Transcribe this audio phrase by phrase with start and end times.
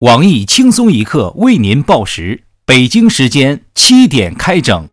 [0.00, 4.88] 网易轻松一刻为您报时，北京时间七点开整。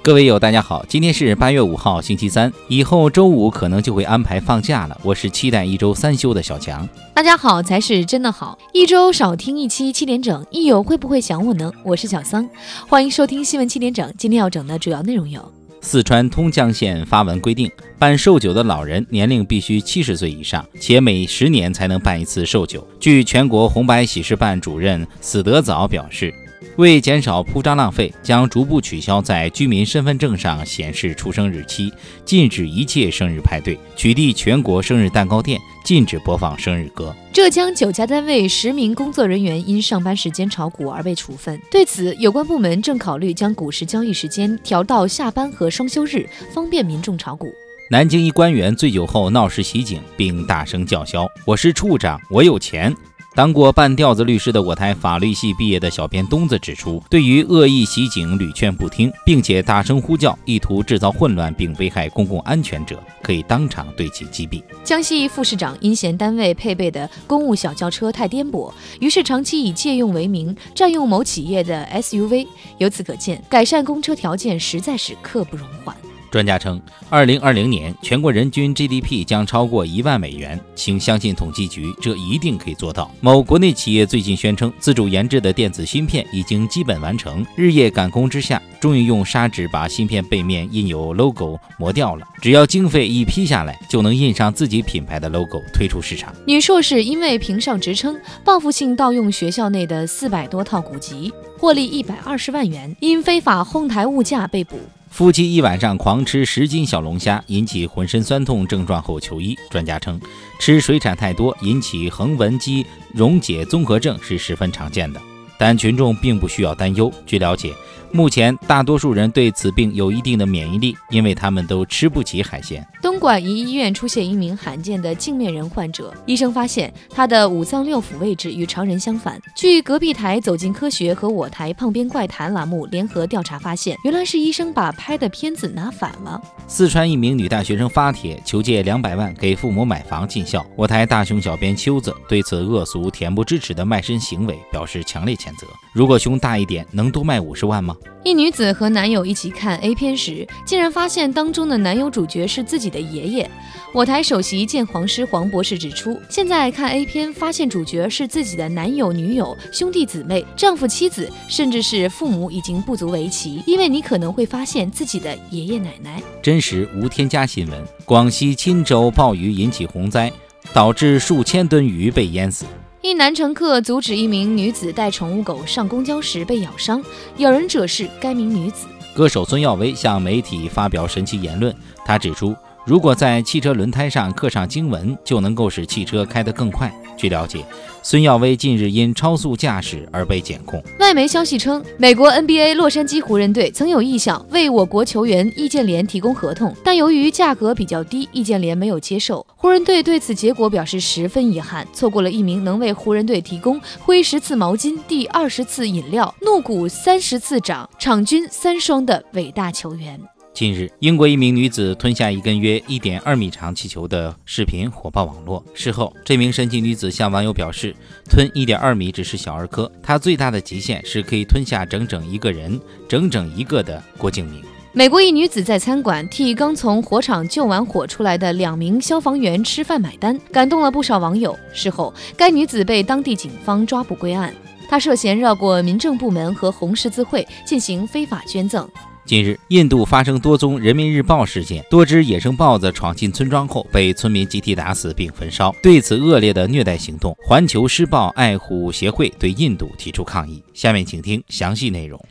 [0.00, 4.96] 各位友，大家好，今天是八月五号，星期三，以后周五可能就会安排放假了。
[5.02, 6.88] 我是期待一周三休的小强。
[7.12, 11.72] 大家好才是真的好，一周少听一期七点整，益友会不会想我呢？
[11.82, 12.48] 我是小桑，
[12.86, 14.14] 欢迎收听新闻七点整。
[14.16, 15.53] 今天要整的主要内容有。
[15.84, 22.84] 四川通江县发文规定，办寿酒的老人年龄必须七十岁以上，且每十年才能办一次寿酒。
[22.98, 26.34] 据全国红白喜事办主任死得早表示。
[26.76, 31.92] 为减少铺张浪费，将逐步取消在居民身份证上显示出生日期，
[32.24, 37.14] 禁止一切生日派对，取缔全国生日蛋糕店，禁止播放生日歌。
[37.32, 47.52] 浙江九家单位十名工作人员因上班时间炒股而被处分，对此，有关部门正考虑将股市交易时间调到下班和双休日，方便民众炒股。
[47.90, 52.94] 南京一官员醉酒后闹事袭警，并大声叫嚣：“我是处长，我有钱。”
[53.34, 64.62] 当过半吊子律师的我台法律系毕业的小编东子指出，对于恶意袭警屡劝不听，并且大声呼叫，意图制造混乱并危害公共安全者，可以当场对其击毙。
[64.84, 72.46] 江西副市长因嫌单位配备的公务小轿车太颠簸，于是长期以借用为名占用某企业的 SUV。
[72.78, 75.96] 由此可见，改善公车条件实在是刻不容缓。
[76.34, 83.08] 专家称，二零二零年全国人均 GDP 将超过一万美元，请相信统计局，这一定可以做到。
[83.20, 92.28] 某国内企业最近宣称，自主研制的电子芯片已经基本完成，日夜赶工之下，终于用砂纸把芯片背面印有 logo 磨掉了。
[92.42, 96.30] 只要经费一批下来，就能印上自己品牌的 logo 推出市场。
[96.46, 104.78] 女硕士因为评上职称，报复性盗用学校内的四百多套古籍，获利一百二十万元，因非法哄抬物价被捕。
[105.08, 109.56] 夫妻一晚上狂吃十斤小龙虾，引起浑身酸痛症状后求医。
[109.70, 110.20] 专家称，
[110.60, 115.18] 吃水产太多引起横纹肌溶解综合症是十分常见的，
[115.56, 117.10] 但群众并不需要担忧。
[117.24, 117.72] 据了解。
[118.14, 122.86] 目前，大多数人对此病有一定的免疫力，因为他们都吃不起海鲜。
[123.02, 129.42] 东莞一医院出现一名罕见的镜面人患者，医生发现他的五脏六腑位置与常人相反。
[129.56, 136.40] 据隔壁台《走进科学》和我台《胖边怪谈》栏目联合调查发现，原来是医生把拍的片子拿反了。
[136.68, 145.66] 四川一名女大学生发帖求借两百万给父母买房尽孝，我台大胸小编秋子对此恶俗、恬不知耻的卖身行为表示强烈谴责。
[145.92, 147.96] 如果胸大一点，能多卖五十万吗？
[148.22, 153.50] 一女子和男友一起看 A 片时，竟然发现当中的男友主角是自己的爷爷。
[153.92, 166.22] 我台首席鉴黄师黄博士指出，现在看 A 片发现主角是自己的男友、女友、兄弟姊妹、丈夫、妻子，甚至是父母，已经不足为奇，因为你可能会发现自己的爷爷奶奶。
[166.42, 170.32] 真实无添加新闻：广西钦州暴雨引起洪灾，
[170.72, 172.64] 导致数千吨鱼被淹死。
[173.04, 177.04] 一男乘客阻止一名女子带宠物狗上公交时被咬伤，
[177.36, 178.86] 咬人者是该名女子。
[179.14, 182.56] 歌手孙耀威向媒体发表神奇言论，他指出，
[182.86, 186.90] 如果在汽车轮胎上刻上经文，就能够使汽车开得更快。
[187.14, 187.62] 据了解。
[188.06, 190.80] 孙耀威近日因超速驾驶而被检控。
[191.00, 199.44] 外媒消息称，美国 NBA 洛杉矶湖人队曾有意向为我国球员易建联提供合同，但由于价格比较低，易建联没有接受。
[199.56, 210.20] 湖人队对此结果表示十分遗憾，错过了一名能为湖人队提供挥十次毛巾、递二十次饮料、怒鼓三十次掌、场均三双的伟大球员。
[210.54, 215.60] 近日，英国一名女子吞下一根约一点二米长气球的视频火爆网络。
[215.74, 217.92] 事后，这名神奇女子向网友表示，
[218.30, 224.62] 吞一点二米只是小儿科，她最大的极限是可以吞下整整一个人，整整一个的郭敬明。
[224.92, 231.58] 美国一女子在餐馆替刚从火场救完火出来的两名消防员吃饭买单，感动了不少网友。
[231.72, 234.54] 事后，该女子被当地警方抓捕归案，
[234.88, 238.88] 她涉嫌绕过民政部门和红十字会进行非法捐赠。
[239.26, 245.74] 近日，印度发生多宗人民日报事件，多只野生豹子闯进村庄后被村民集体打死并焚烧。
[245.82, 250.62] 对此恶劣的虐待行动，环球狮豹爱护协会对印度提出抗议。
[250.74, 252.22] 下面请听详细内容。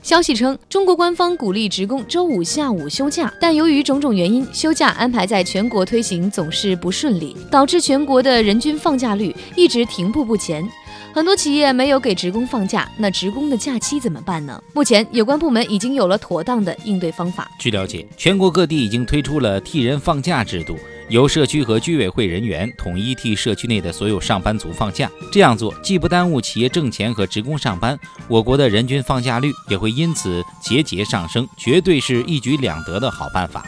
[0.00, 10.62] 消息称，中国官方鼓励职工周五下午休假，但由于种种原因，休假安排在全国推行总是不顺利，导致全国的人均放假率一直停步不前。
[11.14, 14.60] 很多企业没有给职工放假，那职工的假期怎么办呢？
[14.72, 17.48] 目前有关部门已经有了妥当的应对方法。
[17.56, 20.76] 据了解，全国各地已经推出了替人放假制度。
[21.08, 27.96] 由社区和居委会人员统一替社区内的所有上班族放假，这样做既不耽误企业挣钱和职工上班，
[28.26, 33.64] 我国的人均放假率也会因此节节上升，绝对是一举两得的好办法。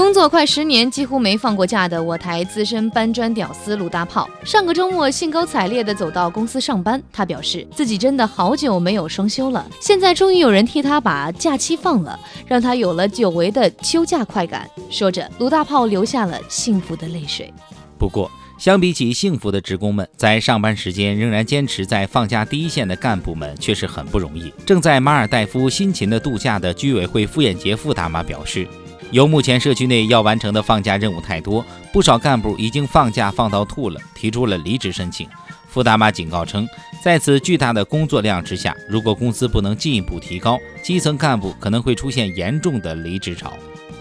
[0.00, 7.00] 工作快十年，几乎没放过假的我台资深搬砖屌丝鲁大炮，上个周末兴高采烈地走到公司上班。
[7.12, 14.66] 他表示自己真的好久没有双休了，现在终于有人替他把假期放了，让他有了久违的休假快感。
[14.88, 17.52] 说着，鲁大炮流下了幸福的泪水。
[17.98, 24.50] 不过，相比起幸福的职工们，在上班时间仍然坚持在放假第一线的干部们却是很不容易。
[24.64, 28.66] 正在马尔代夫辛勤的度假的居委会傅艳杰傅大妈表示。
[29.10, 35.28] 由目前社区内要完成的放假任务太多，不少干部已经放假放到吐了，提出了离职申请。
[35.68, 36.68] 傅大妈警告称，
[37.02, 43.52] 在此巨大的工作量之下，如果工资不能进一步提高，基层干部可能会出现严重的离职潮。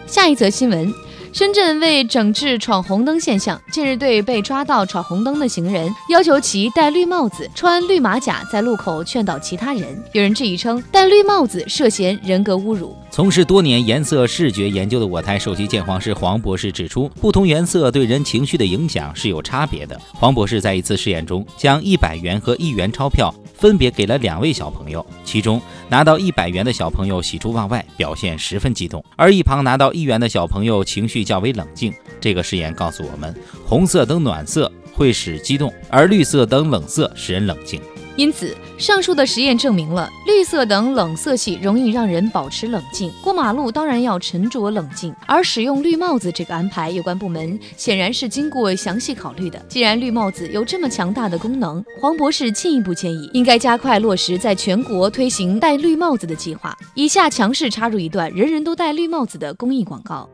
[0.07, 0.91] 下一则新闻。
[1.31, 10.03] 深圳为整治闯红灯现象，近日对被抓到闯红灯的行人要求其戴绿帽子、穿绿马甲，在路口劝导其他人。
[10.11, 12.95] 有人质疑称，戴绿帽子涉嫌人格侮辱。
[13.11, 19.99] 从事多年颜色视觉研究的我台首席鉴黄师黄博士指出，不同颜色对人情绪的影响是有差别的。
[20.13, 31.23] 黄博士在一次试验中，将一百元和一元钞票分别给了两位小朋友，其中拿到一百元的小朋友喜出望外，表现十分激动，而一旁拿到一元的小朋友情绪。
[31.23, 31.93] 较为冷静。
[32.21, 37.81] 这个实验告诉我们，红色灯暖色会使激动，而绿色灯冷色使人冷静。
[38.19, 43.09] 因此，上述的实验证明了绿色等冷色系容易让人保持冷静。
[43.23, 49.57] 过马路当然要沉着冷静，而使用绿帽子这个安排，有关部门显然是经过详细考虑的。
[49.69, 56.77] 既然绿帽子有这么强大的功能，黄博士进一步建议，应该加快落实在全国推行戴绿帽子的计划。
[56.95, 60.29] 以下强势插入一段人人都戴绿帽子的公益广告。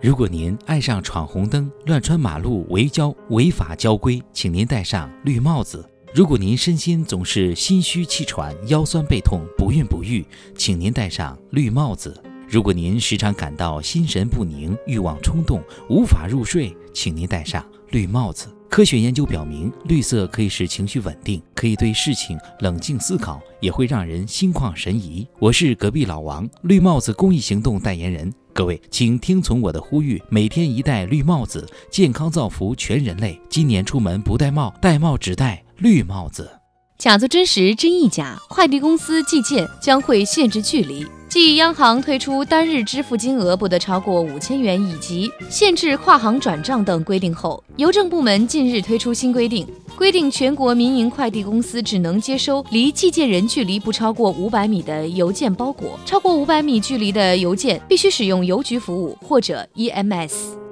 [0.00, 5.82] 如果您爱上闯红灯、乱穿马路、违交、违法交规，请您戴上绿帽子；
[6.14, 10.24] 如果您身心总是心虚气喘、腰酸背痛、不孕不育，
[10.56, 12.12] 请您戴上绿帽子；
[12.48, 18.46] 如果您时常感到心神不宁、欲望冲动、无法入睡，请您戴上绿帽子。
[18.70, 25.26] 科学研究表明，绿色可以使情绪稳定，可以对事情冷静思考，也会让人心旷神怡。
[25.40, 28.32] 我是隔壁老王，绿帽子公益行动代言人。
[28.52, 33.36] 各位，请听从我的呼吁，每天一戴绿帽子，健康造福全人类。
[33.50, 36.50] 今年出门不戴帽，戴帽只戴绿帽子。
[36.96, 38.38] 假作真实，真亦假。
[38.48, 41.04] 快递公司寄件将会限制距离。
[41.28, 49.66] 继央行推出单日支付金额不得超过五千元以及限制跨行转账等规定后，邮政部门近日推出新规定，
[49.96, 60.63] 规定全国民营快递公司只能接收离寄件人距离不超过五百米的邮件包裹，超过五百米距离的邮件必须使用邮局服务或者 EMS。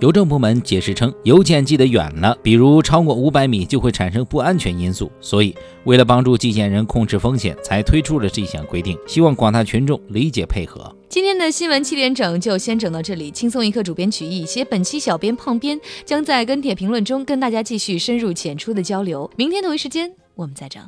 [0.00, 8.98] 邮政部门解释称，邮件寄得远了，比如超过五百米，就会产生不安全因素，所以为了帮助寄件人控制风险，才推出了这项规定。
[9.06, 10.94] 希望广大群众理解配合。
[11.08, 19.30] 今天的新闻七点整就先整到这里，轻松一刻主编曲艺写本期小编胖编将在跟帖评论中跟大家继续深入浅出的交流。
[19.36, 20.82] 明天同一时间我们再整。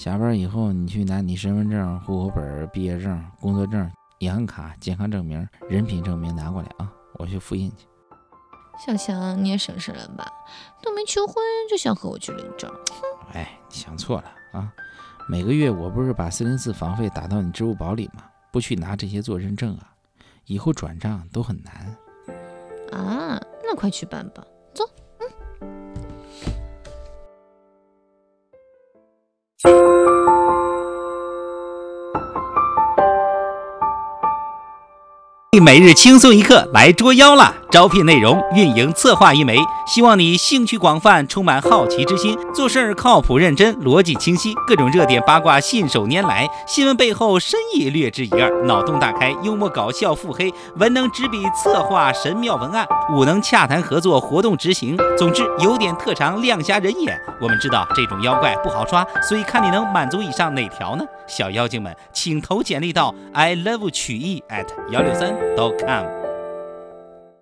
[0.00, 3.86] 下班以后，你去拿你身份证、户口本、毕业证、工作证、
[4.20, 6.90] 银行卡、健康证明、人品证明拿过来啊！
[7.18, 7.86] 我去复印去。
[8.82, 10.26] 小翔，你也省事了吧？
[10.82, 11.34] 都没求婚
[11.68, 12.72] 就想和我去领证？
[13.34, 14.72] 哎，你想错了啊！
[15.28, 18.24] 每个月我不是把四零四房费打到你支付宝里吗？
[18.50, 19.92] 不去拿这些做认证啊，
[20.46, 21.94] 以后转账都很难。
[22.90, 24.42] 啊，那快去办吧。
[35.60, 37.59] 每日轻松一刻来捉妖了！
[37.70, 52.84] 招聘内容：运营策划一枚，希望你兴趣广泛，充满好奇之心，做事儿靠谱认真，逻辑清晰，各种热点八卦信手拈来，新闻背后深意略知一二，脑洞大开，幽默搞笑腹黑，文能执笔策划神妙文案，
[53.14, 54.96] 武能洽谈合作活动执行。
[55.16, 57.16] 总之有点特长亮瞎人眼。
[57.40, 61.04] 我们知道这种妖怪不好抓，所以看你能满足以上哪条呢？
[61.28, 66.19] 小妖精们，请投简历到 i love 曲艺 at 幺六三 dot com。